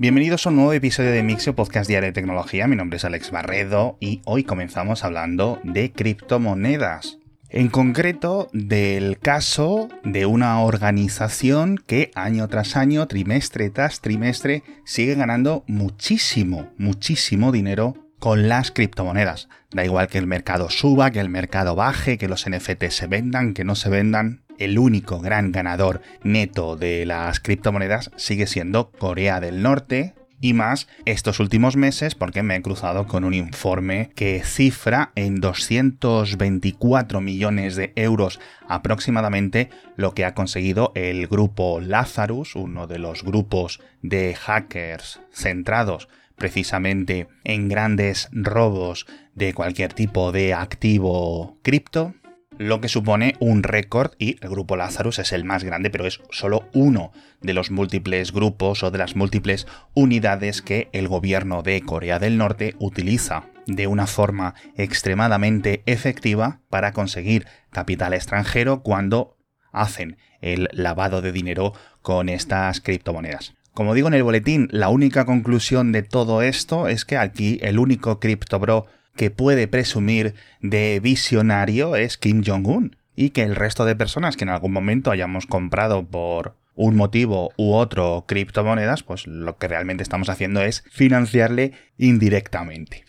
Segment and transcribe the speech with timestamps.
[0.00, 2.68] Bienvenidos a un nuevo episodio de Mixio Podcast Diario de Tecnología.
[2.68, 7.18] Mi nombre es Alex Barredo y hoy comenzamos hablando de criptomonedas.
[7.48, 15.16] En concreto, del caso de una organización que año tras año, trimestre tras trimestre, sigue
[15.16, 19.48] ganando muchísimo, muchísimo dinero con las criptomonedas.
[19.72, 23.52] Da igual que el mercado suba, que el mercado baje, que los NFT se vendan,
[23.52, 29.40] que no se vendan el único gran ganador neto de las criptomonedas sigue siendo Corea
[29.40, 34.42] del Norte, y más estos últimos meses porque me he cruzado con un informe que
[34.44, 42.86] cifra en 224 millones de euros aproximadamente lo que ha conseguido el grupo Lazarus, uno
[42.86, 51.58] de los grupos de hackers centrados precisamente en grandes robos de cualquier tipo de activo
[51.62, 52.14] cripto
[52.58, 56.20] lo que supone un récord y el grupo Lazarus es el más grande, pero es
[56.30, 61.80] solo uno de los múltiples grupos o de las múltiples unidades que el gobierno de
[61.82, 69.36] Corea del Norte utiliza de una forma extremadamente efectiva para conseguir capital extranjero cuando
[69.72, 73.54] hacen el lavado de dinero con estas criptomonedas.
[73.72, 77.78] Como digo en el boletín, la única conclusión de todo esto es que aquí el
[77.78, 78.86] único criptobro
[79.18, 84.44] que puede presumir de visionario es Kim Jong-un y que el resto de personas que
[84.44, 90.04] en algún momento hayamos comprado por un motivo u otro criptomonedas, pues lo que realmente
[90.04, 93.06] estamos haciendo es financiarle indirectamente.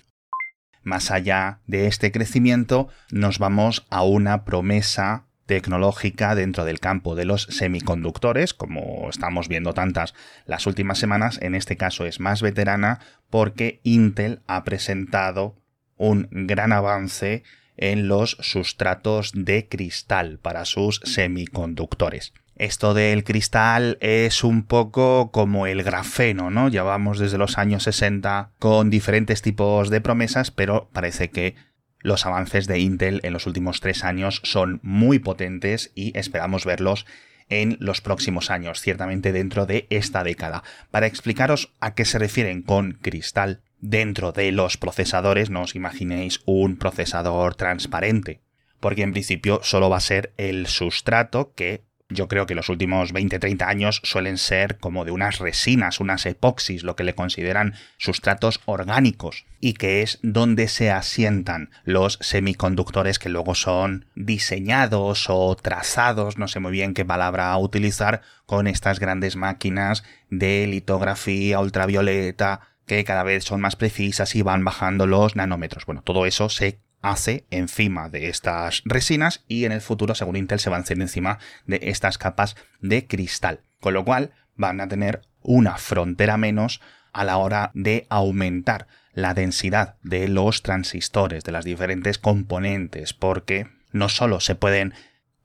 [0.81, 7.25] Más allá de este crecimiento, nos vamos a una promesa tecnológica dentro del campo de
[7.25, 10.15] los semiconductores, como estamos viendo tantas
[10.47, 12.99] las últimas semanas, en este caso es más veterana
[13.30, 15.59] porque Intel ha presentado
[16.00, 17.44] un gran avance
[17.78, 22.33] en los sustratos de cristal para sus semiconductores.
[22.55, 26.67] Esto del cristal es un poco como el grafeno, ¿no?
[26.67, 31.55] Llevamos desde los años 60 con diferentes tipos de promesas, pero parece que
[32.02, 37.05] los avances de Intel en los últimos tres años son muy potentes y esperamos verlos
[37.49, 40.64] en los próximos años, ciertamente dentro de esta década.
[40.92, 46.41] Para explicaros a qué se refieren con cristal, dentro de los procesadores no os imaginéis
[46.45, 48.41] un procesador transparente,
[48.79, 53.13] porque en principio solo va a ser el sustrato que yo creo que los últimos
[53.13, 58.61] 20-30 años suelen ser como de unas resinas, unas epoxis, lo que le consideran sustratos
[58.65, 66.39] orgánicos, y que es donde se asientan los semiconductores que luego son diseñados o trazados,
[66.39, 73.05] no sé muy bien qué palabra utilizar, con estas grandes máquinas de litografía ultravioleta, que
[73.05, 75.86] cada vez son más precisas y van bajando los nanómetros.
[75.86, 80.60] Bueno, todo eso se hace encima de estas resinas y en el futuro, según Intel,
[80.60, 83.61] se van a hacer encima de estas capas de cristal.
[83.80, 86.82] Con lo cual van a tener una frontera menos
[87.14, 93.67] a la hora de aumentar la densidad de los transistores, de las diferentes componentes, porque
[93.92, 94.94] no solo se pueden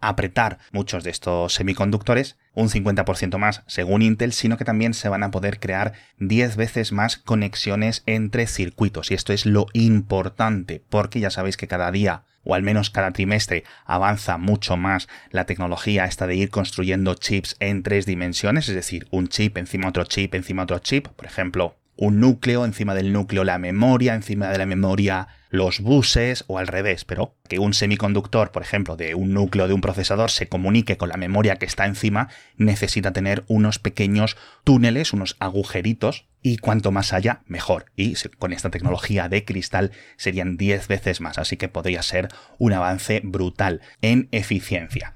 [0.08, 5.22] apretar muchos de estos semiconductores, un 50% más según Intel, sino que también se van
[5.22, 9.10] a poder crear 10 veces más conexiones entre circuitos.
[9.10, 13.10] Y esto es lo importante, porque ya sabéis que cada día o al menos cada
[13.10, 18.74] trimestre avanza mucho más la tecnología esta de ir construyendo chips en tres dimensiones, es
[18.74, 23.12] decir, un chip encima otro chip encima otro chip, por ejemplo, un núcleo, encima del
[23.12, 27.74] núcleo la memoria, encima de la memoria los buses o al revés, pero que un
[27.74, 31.66] semiconductor, por ejemplo, de un núcleo de un procesador se comunique con la memoria que
[31.66, 37.86] está encima, necesita tener unos pequeños túneles, unos agujeritos, y cuanto más allá, mejor.
[37.96, 42.28] Y con esta tecnología de cristal serían 10 veces más, así que podría ser
[42.58, 45.14] un avance brutal en eficiencia.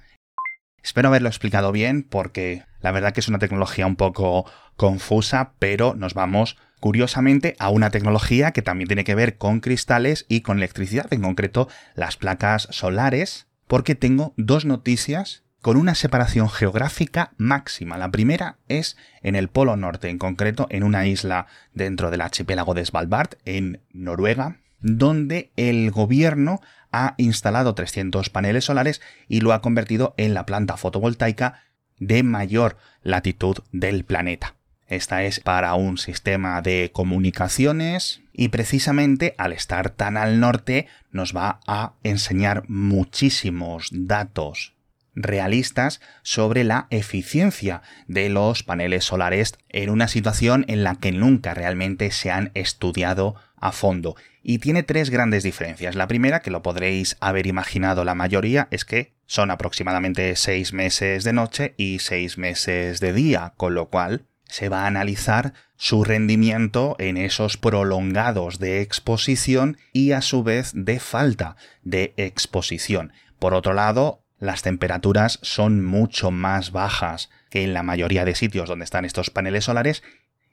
[0.83, 5.95] Espero haberlo explicado bien porque la verdad que es una tecnología un poco confusa, pero
[5.95, 10.59] nos vamos curiosamente a una tecnología que también tiene que ver con cristales y con
[10.59, 17.99] electricidad, en concreto las placas solares, porque tengo dos noticias con una separación geográfica máxima.
[17.99, 22.75] La primera es en el Polo Norte, en concreto en una isla dentro del archipiélago
[22.75, 26.61] de Svalbard, en Noruega, donde el gobierno
[26.93, 31.63] ha instalado 300 paneles solares y lo ha convertido en la planta fotovoltaica
[31.99, 34.55] de mayor latitud del planeta.
[34.89, 41.37] Esta es para un sistema de comunicaciones y precisamente al estar tan al norte nos
[41.37, 44.75] va a enseñar muchísimos datos
[45.15, 51.55] realistas sobre la eficiencia de los paneles solares en una situación en la que nunca
[51.55, 54.17] realmente se han estudiado a fondo.
[54.43, 55.97] Y tiene tres grandes diferencias.
[55.97, 61.25] La primera, que lo podréis haber imaginado la mayoría, es que son aproximadamente seis meses
[61.25, 66.05] de noche y seis meses de día, con lo cual se va a analizar su
[66.05, 73.13] rendimiento en esos prolongados de exposición y a su vez de falta de exposición.
[73.39, 78.69] Por otro lado, las temperaturas son mucho más bajas que en la mayoría de sitios
[78.69, 80.03] donde están estos paneles solares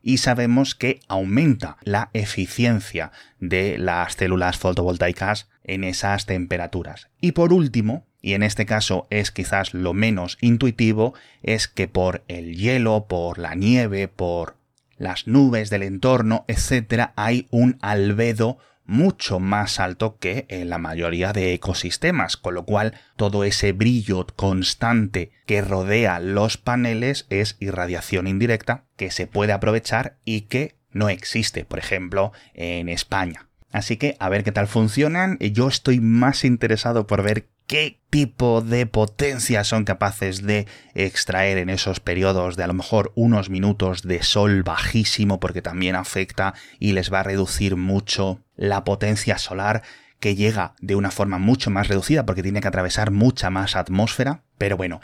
[0.05, 7.09] y sabemos que aumenta la eficiencia de las células fotovoltaicas en esas temperaturas.
[7.19, 12.23] Y por último, y en este caso es quizás lo menos intuitivo, es que por
[12.27, 14.57] el hielo, por la nieve, por
[14.95, 21.33] las nubes del entorno, etc., hay un albedo mucho más alto que en la mayoría
[21.33, 28.27] de ecosistemas, con lo cual todo ese brillo constante que rodea los paneles es irradiación
[28.27, 33.47] indirecta que se puede aprovechar y que no existe, por ejemplo, en España.
[33.71, 35.37] Así que a ver qué tal funcionan.
[35.39, 41.69] Yo estoy más interesado por ver qué tipo de potencia son capaces de extraer en
[41.69, 46.93] esos periodos de a lo mejor unos minutos de sol bajísimo porque también afecta y
[46.93, 49.83] les va a reducir mucho la potencia solar
[50.19, 54.43] que llega de una forma mucho más reducida porque tiene que atravesar mucha más atmósfera.
[54.57, 55.01] Pero bueno,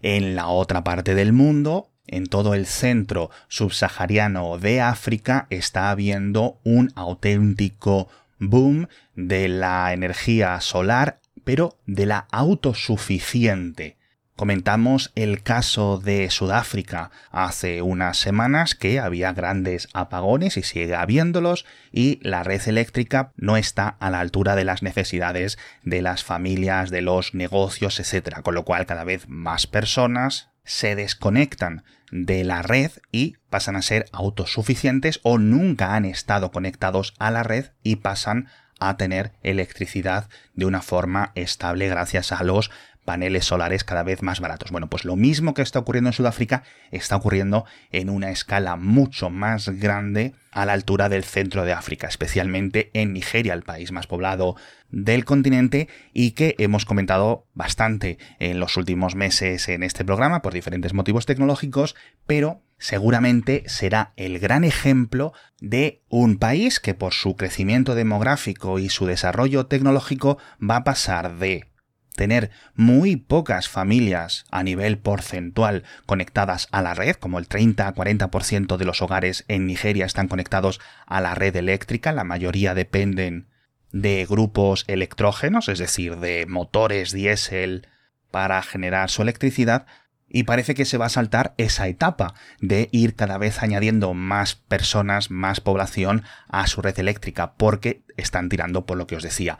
[0.00, 6.58] en la otra parte del mundo, en todo el centro subsahariano de África, está habiendo
[6.64, 13.98] un auténtico boom de la energía solar pero de la autosuficiente.
[14.36, 21.64] Comentamos el caso de Sudáfrica hace unas semanas que había grandes apagones y sigue habiéndolos
[21.92, 26.90] y la red eléctrica no está a la altura de las necesidades de las familias,
[26.90, 28.40] de los negocios, etc.
[28.42, 33.82] Con lo cual cada vez más personas se desconectan de la red y pasan a
[33.82, 38.63] ser autosuficientes o nunca han estado conectados a la red y pasan a
[38.96, 42.70] tener electricidad de una forma estable gracias a los
[43.04, 44.70] paneles solares cada vez más baratos.
[44.70, 49.30] Bueno, pues lo mismo que está ocurriendo en Sudáfrica está ocurriendo en una escala mucho
[49.30, 54.06] más grande a la altura del centro de África, especialmente en Nigeria, el país más
[54.06, 54.56] poblado
[54.90, 60.54] del continente y que hemos comentado bastante en los últimos meses en este programa por
[60.54, 61.96] diferentes motivos tecnológicos,
[62.26, 68.88] pero seguramente será el gran ejemplo de un país que por su crecimiento demográfico y
[68.88, 71.70] su desarrollo tecnológico va a pasar de
[72.14, 78.84] tener muy pocas familias a nivel porcentual conectadas a la red, como el 30-40% de
[78.84, 83.48] los hogares en Nigeria están conectados a la red eléctrica, la mayoría dependen
[83.92, 87.86] de grupos electrógenos, es decir, de motores diésel
[88.30, 89.86] para generar su electricidad,
[90.28, 94.54] y parece que se va a saltar esa etapa de ir cada vez añadiendo más
[94.54, 99.58] personas, más población a su red eléctrica, porque están tirando por lo que os decía,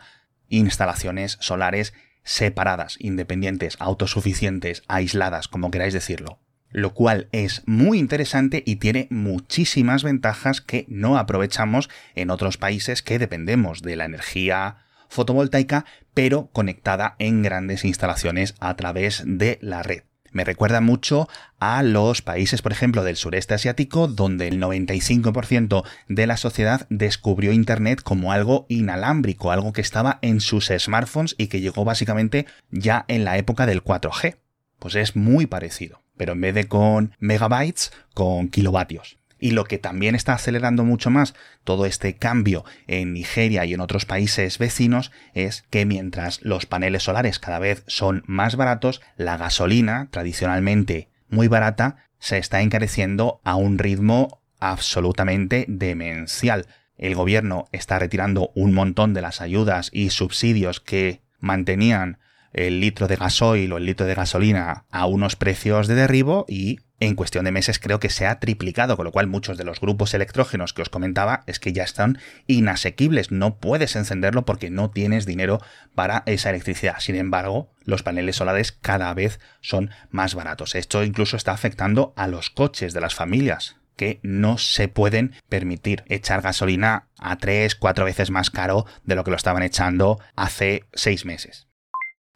[0.49, 6.39] instalaciones solares separadas, independientes, autosuficientes, aisladas, como queráis decirlo
[6.75, 13.01] lo cual es muy interesante y tiene muchísimas ventajas que no aprovechamos en otros países
[13.01, 19.83] que dependemos de la energía fotovoltaica, pero conectada en grandes instalaciones a través de la
[19.83, 20.03] red.
[20.35, 21.29] Me recuerda mucho
[21.59, 27.53] a los países, por ejemplo, del sureste asiático, donde el 95% de la sociedad descubrió
[27.53, 33.05] Internet como algo inalámbrico, algo que estaba en sus smartphones y que llegó básicamente ya
[33.07, 34.35] en la época del 4G.
[34.77, 39.17] Pues es muy parecido pero en vez de con megabytes, con kilovatios.
[39.39, 41.33] Y lo que también está acelerando mucho más
[41.63, 47.03] todo este cambio en Nigeria y en otros países vecinos es que mientras los paneles
[47.03, 53.55] solares cada vez son más baratos, la gasolina, tradicionalmente muy barata, se está encareciendo a
[53.55, 56.65] un ritmo absolutamente demencial.
[56.97, 62.19] El gobierno está retirando un montón de las ayudas y subsidios que mantenían
[62.55, 66.79] el litro de gasoil o el litro de gasolina a unos precios de derribo y
[67.01, 69.81] en cuestión de meses creo que se ha triplicado, con lo cual muchos de los
[69.81, 74.89] grupos electrógenos que os comentaba es que ya están inasequibles, no puedes encenderlo porque no
[74.89, 75.59] tienes dinero
[75.93, 76.95] para esa electricidad.
[76.99, 80.75] Sin embargo, los paneles solares cada vez son más baratos.
[80.75, 86.03] Esto incluso está afectando a los coches de las familias que no se pueden permitir
[86.07, 90.85] echar gasolina a 3, 4 veces más caro de lo que lo estaban echando hace
[90.93, 91.67] 6 meses.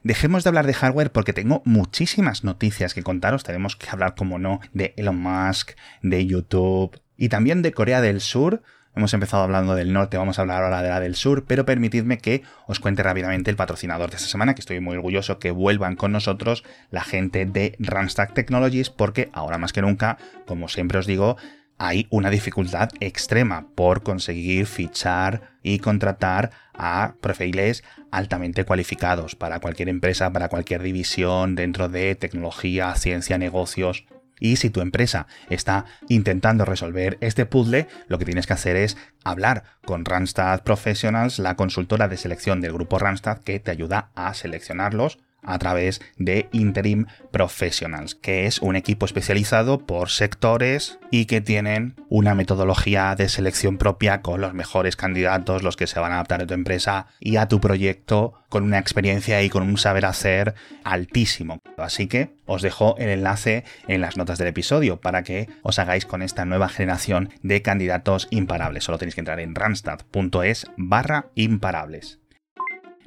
[0.01, 3.43] Dejemos de hablar de hardware porque tengo muchísimas noticias que contaros.
[3.43, 8.21] Tenemos que hablar, como no, de Elon Musk, de YouTube y también de Corea del
[8.21, 8.61] Sur.
[8.95, 12.17] Hemos empezado hablando del norte, vamos a hablar ahora de la del sur, pero permitidme
[12.17, 15.95] que os cuente rápidamente el patrocinador de esta semana, que estoy muy orgulloso que vuelvan
[15.95, 21.05] con nosotros la gente de Randstad Technologies, porque ahora más que nunca, como siempre os
[21.05, 21.37] digo,
[21.77, 29.89] hay una dificultad extrema por conseguir fichar y contratar a perfiles altamente cualificados para cualquier
[29.89, 34.05] empresa, para cualquier división dentro de tecnología, ciencia, negocios.
[34.39, 38.97] Y si tu empresa está intentando resolver este puzzle, lo que tienes que hacer es
[39.23, 44.33] hablar con Randstad Professionals, la consultora de selección del grupo Randstad que te ayuda a
[44.33, 51.41] seleccionarlos a través de Interim Professionals, que es un equipo especializado por sectores y que
[51.41, 56.15] tienen una metodología de selección propia con los mejores candidatos, los que se van a
[56.15, 60.05] adaptar a tu empresa y a tu proyecto con una experiencia y con un saber
[60.05, 61.59] hacer altísimo.
[61.77, 66.05] Así que os dejo el enlace en las notas del episodio para que os hagáis
[66.05, 68.83] con esta nueva generación de candidatos imparables.
[68.83, 72.19] Solo tenéis que entrar en randstad.es barra imparables.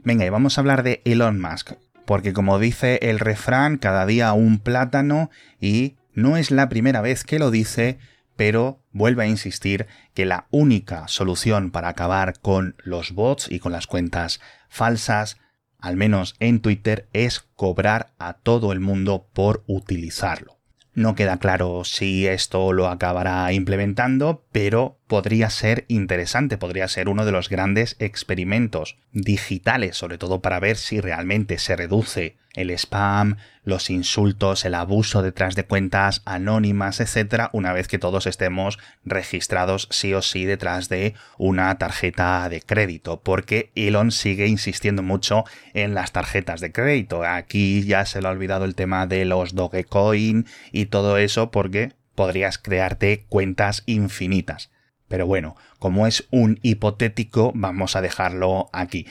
[0.04, 1.72] Venga, y vamos a hablar de Elon Musk
[2.04, 5.30] porque como dice el refrán, cada día un plátano
[5.61, 7.99] y no es la primera vez que lo dice,
[8.37, 13.73] pero vuelve a insistir que la única solución para acabar con los bots y con
[13.73, 15.38] las cuentas falsas,
[15.78, 20.59] al menos en Twitter, es cobrar a todo el mundo por utilizarlo.
[20.94, 27.26] No queda claro si esto lo acabará implementando, pero podría ser interesante, podría ser uno
[27.26, 33.37] de los grandes experimentos digitales, sobre todo para ver si realmente se reduce el spam,
[33.62, 39.87] los insultos, el abuso detrás de cuentas anónimas, etcétera, una vez que todos estemos registrados
[39.90, 45.92] sí o sí detrás de una tarjeta de crédito, porque Elon sigue insistiendo mucho en
[45.92, 47.23] las tarjetas de crédito.
[47.23, 51.92] Aquí ya se le ha olvidado el tema de los Dogecoin y todo eso porque
[52.14, 54.71] podrías crearte cuentas infinitas.
[55.12, 59.07] Pero bueno, como es un hipotético, vamos a dejarlo aquí.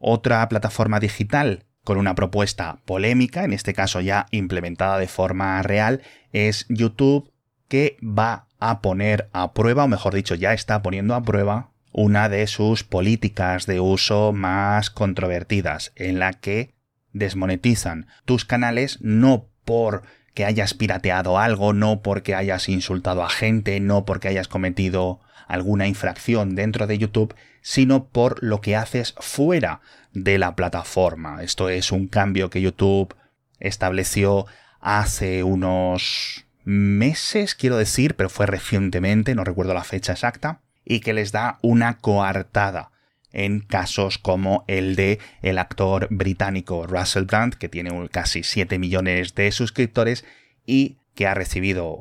[0.00, 6.02] Otra plataforma digital con una propuesta polémica, en este caso ya implementada de forma real,
[6.32, 7.30] es YouTube,
[7.68, 12.28] que va a poner a prueba, o mejor dicho, ya está poniendo a prueba una
[12.28, 16.74] de sus políticas de uso más controvertidas, en la que
[17.12, 20.02] desmonetizan tus canales no por
[20.36, 25.88] que hayas pirateado algo, no porque hayas insultado a gente, no porque hayas cometido alguna
[25.88, 29.80] infracción dentro de YouTube, sino por lo que haces fuera
[30.12, 31.42] de la plataforma.
[31.42, 33.16] Esto es un cambio que YouTube
[33.60, 34.44] estableció
[34.78, 41.14] hace unos meses, quiero decir, pero fue recientemente, no recuerdo la fecha exacta, y que
[41.14, 42.90] les da una coartada
[43.36, 49.34] en casos como el de el actor británico Russell Brand, que tiene casi 7 millones
[49.34, 50.24] de suscriptores
[50.64, 52.00] y que ha recibido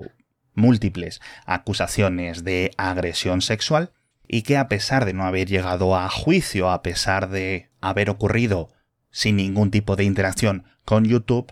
[0.53, 3.91] múltiples acusaciones de agresión sexual
[4.25, 8.69] y que a pesar de no haber llegado a juicio, a pesar de haber ocurrido
[9.11, 11.51] sin ningún tipo de interacción con YouTube,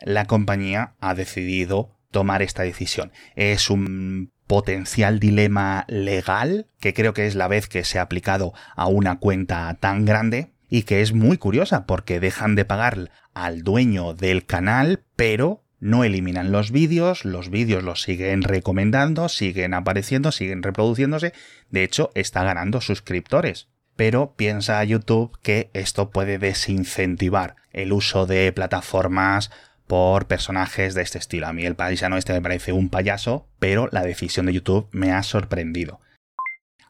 [0.00, 3.10] la compañía ha decidido tomar esta decisión.
[3.34, 8.52] Es un potencial dilema legal que creo que es la vez que se ha aplicado
[8.76, 13.62] a una cuenta tan grande y que es muy curiosa porque dejan de pagar al
[13.62, 20.32] dueño del canal, pero no eliminan los vídeos, los vídeos los siguen recomendando, siguen apareciendo,
[20.32, 21.32] siguen reproduciéndose,
[21.70, 23.68] de hecho está ganando suscriptores.
[23.96, 29.50] Pero piensa YouTube que esto puede desincentivar el uso de plataformas
[29.86, 31.46] por personajes de este estilo.
[31.46, 35.12] A mí el paisano este me parece un payaso, pero la decisión de YouTube me
[35.12, 36.00] ha sorprendido.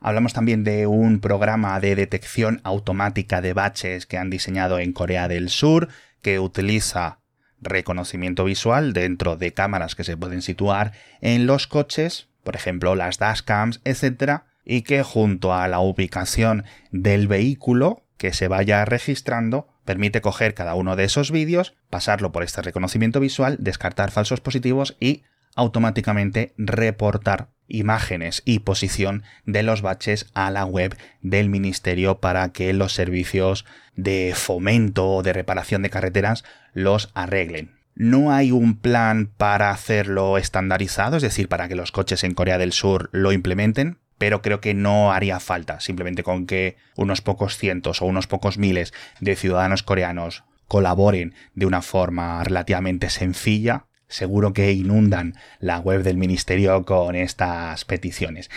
[0.00, 5.28] Hablamos también de un programa de detección automática de baches que han diseñado en Corea
[5.28, 5.88] del Sur,
[6.20, 7.20] que utiliza
[7.62, 13.18] reconocimiento visual dentro de cámaras que se pueden situar en los coches, por ejemplo las
[13.18, 14.42] dashcams, etc.
[14.64, 20.74] Y que junto a la ubicación del vehículo que se vaya registrando, permite coger cada
[20.74, 25.22] uno de esos vídeos, pasarlo por este reconocimiento visual, descartar falsos positivos y
[25.54, 32.72] automáticamente reportar imágenes y posición de los baches a la web del ministerio para que
[32.72, 33.64] los servicios
[33.94, 37.78] de fomento o de reparación de carreteras los arreglen.
[37.94, 42.58] No hay un plan para hacerlo estandarizado, es decir, para que los coches en Corea
[42.58, 47.56] del Sur lo implementen, pero creo que no haría falta, simplemente con que unos pocos
[47.56, 54.52] cientos o unos pocos miles de ciudadanos coreanos colaboren de una forma relativamente sencilla, seguro
[54.52, 58.50] que inundan la web del ministerio con estas peticiones.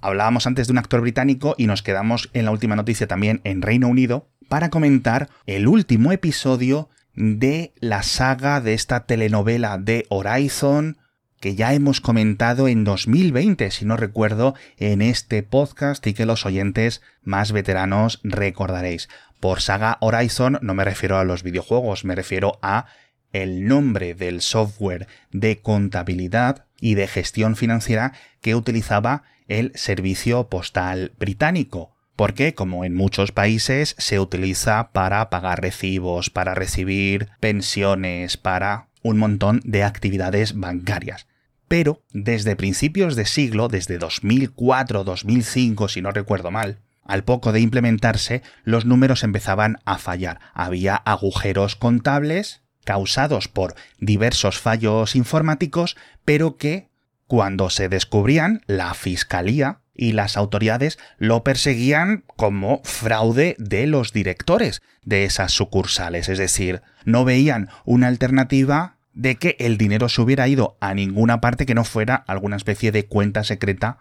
[0.00, 3.62] Hablábamos antes de un actor británico y nos quedamos en la última noticia también en
[3.62, 10.98] Reino Unido para comentar el último episodio de la saga de esta telenovela de Horizon
[11.40, 16.46] que ya hemos comentado en 2020, si no recuerdo, en este podcast y que los
[16.46, 19.08] oyentes más veteranos recordaréis.
[19.40, 22.86] Por saga Horizon no me refiero a los videojuegos, me refiero a
[23.32, 31.12] el nombre del software de contabilidad y de gestión financiera que utilizaba el servicio postal
[31.18, 38.88] británico porque como en muchos países se utiliza para pagar recibos, para recibir pensiones, para
[39.02, 41.27] un montón de actividades bancarias.
[41.68, 48.42] Pero desde principios de siglo, desde 2004-2005, si no recuerdo mal, al poco de implementarse,
[48.64, 50.40] los números empezaban a fallar.
[50.52, 56.88] Había agujeros contables causados por diversos fallos informáticos, pero que,
[57.26, 64.80] cuando se descubrían, la Fiscalía y las autoridades lo perseguían como fraude de los directores
[65.02, 70.46] de esas sucursales, es decir, no veían una alternativa de que el dinero se hubiera
[70.46, 73.98] ido a ninguna parte que no fuera alguna especie de cuenta secreta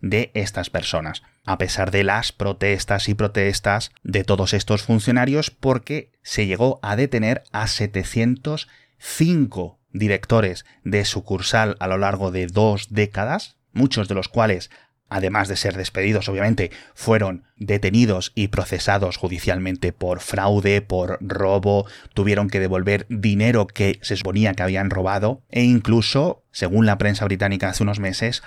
[0.00, 6.10] de estas personas, a pesar de las protestas y protestas de todos estos funcionarios, porque
[6.22, 13.58] se llegó a detener a 705 directores de sucursal a lo largo de dos décadas,
[13.72, 14.72] muchos de los cuales
[15.08, 22.48] además de ser despedidos, obviamente, fueron detenidos y procesados judicialmente por fraude, por robo, tuvieron
[22.50, 27.68] que devolver dinero que se suponía que habían robado, e incluso, según la prensa británica
[27.68, 28.42] hace unos meses,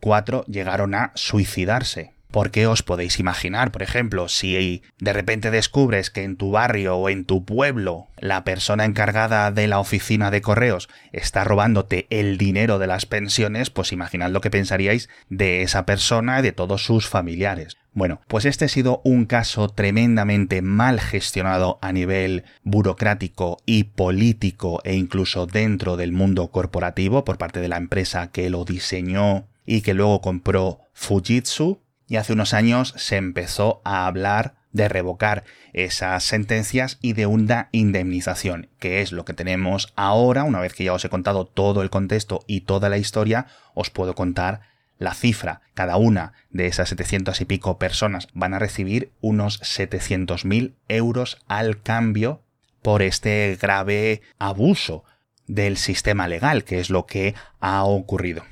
[0.00, 2.13] cuatro llegaron a suicidarse.
[2.34, 7.08] Porque os podéis imaginar, por ejemplo, si de repente descubres que en tu barrio o
[7.08, 12.80] en tu pueblo la persona encargada de la oficina de correos está robándote el dinero
[12.80, 17.06] de las pensiones, pues imaginad lo que pensaríais de esa persona y de todos sus
[17.06, 17.76] familiares.
[17.92, 24.80] Bueno, pues este ha sido un caso tremendamente mal gestionado a nivel burocrático y político
[24.82, 29.82] e incluso dentro del mundo corporativo por parte de la empresa que lo diseñó y
[29.82, 31.83] que luego compró Fujitsu
[32.16, 38.68] hace unos años se empezó a hablar de revocar esas sentencias y de una indemnización,
[38.78, 41.90] que es lo que tenemos ahora, una vez que ya os he contado todo el
[41.90, 44.62] contexto y toda la historia, os puedo contar
[44.98, 45.60] la cifra.
[45.74, 51.80] Cada una de esas 700 y pico personas van a recibir unos 700.000 euros al
[51.80, 52.42] cambio
[52.82, 55.04] por este grave abuso
[55.46, 58.44] del sistema legal, que es lo que ha ocurrido.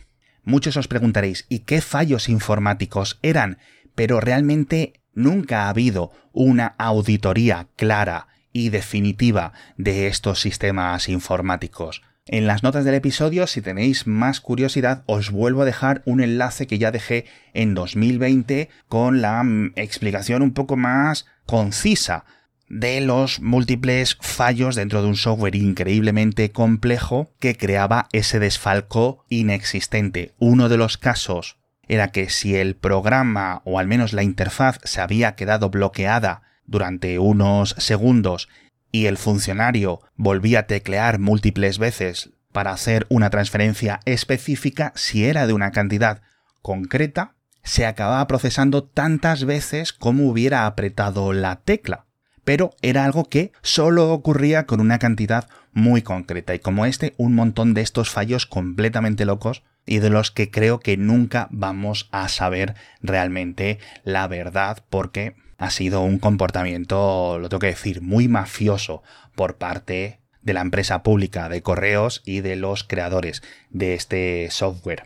[0.45, 3.59] Muchos os preguntaréis, ¿y qué fallos informáticos eran?
[3.95, 12.03] Pero realmente nunca ha habido una auditoría clara y definitiva de estos sistemas informáticos.
[12.27, 16.69] En las notas del episodio, si tenéis más curiosidad, os vuelvo a dejar un enlace
[16.69, 22.25] que ya dejé en 2020 con la mm, explicación un poco más concisa
[22.73, 30.33] de los múltiples fallos dentro de un software increíblemente complejo que creaba ese desfalco inexistente.
[30.39, 35.03] Uno de los casos era que si el programa o al menos la interfaz se
[35.03, 38.49] había quedado bloqueada durante unos segundos
[38.91, 45.47] y el funcionario volvía a teclear múltiples veces para hacer una transferencia específica, si era
[45.47, 46.23] de una cantidad
[46.63, 52.07] concreta, se acababa procesando tantas veces como hubiera apretado la tecla
[52.45, 57.35] pero era algo que solo ocurría con una cantidad muy concreta y como este un
[57.35, 62.29] montón de estos fallos completamente locos y de los que creo que nunca vamos a
[62.29, 69.03] saber realmente la verdad porque ha sido un comportamiento, lo tengo que decir, muy mafioso
[69.35, 75.05] por parte de la empresa pública de correos y de los creadores de este software.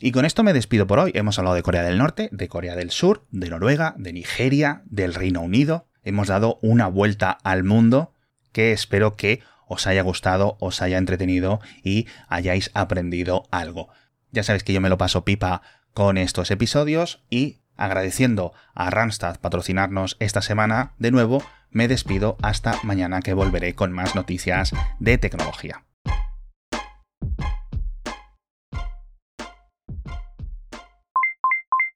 [0.00, 1.12] Y con esto me despido por hoy.
[1.14, 5.14] Hemos hablado de Corea del Norte, de Corea del Sur, de Noruega, de Nigeria, del
[5.14, 8.12] Reino Unido, hemos dado una vuelta al mundo
[8.52, 13.88] que espero que os haya gustado, os haya entretenido y hayáis aprendido algo.
[14.30, 15.62] Ya sabéis que yo me lo paso pipa
[15.92, 22.78] con estos episodios y agradeciendo a Randstad patrocinarnos esta semana, de nuevo me despido hasta
[22.84, 25.84] mañana que volveré con más noticias de tecnología.